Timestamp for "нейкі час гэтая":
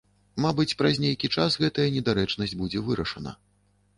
1.03-1.85